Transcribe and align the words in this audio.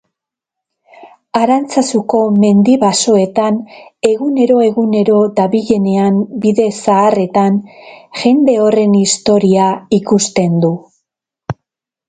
Arantzazuko 1.39 2.21
mendi-basoetan 2.43 3.59
egunero-egunero 4.11 5.17
dabilenean 5.39 6.17
bide 6.45 6.65
zaharretan, 6.85 7.59
jende 8.23 8.55
horren 8.63 8.95
historia 9.01 9.67
ikusten 9.99 10.57
du. 10.65 10.73